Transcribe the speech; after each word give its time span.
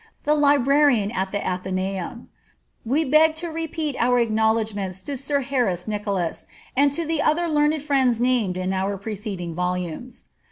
the 0.23 0.33
librarian 0.33 1.11
at 1.11 1.31
the 1.31 1.37
Atheneunu 1.37 2.25
We 2.83 3.05
beg 3.05 3.35
to 3.35 3.49
repeat 3.51 3.95
our 3.99 4.17
acknowledgments 4.17 4.99
to 5.01 5.15
sir 5.15 5.41
Harris 5.41 5.87
Nicolas, 5.87 6.47
and 6.75 6.91
to 6.93 7.05
the 7.05 7.21
other 7.21 7.47
learned 7.47 7.83
friends 7.83 8.19
named 8.19 8.57
in 8.57 8.73
our 8.73 8.97
preceding 8.97 9.53
volumes. 9.53 10.23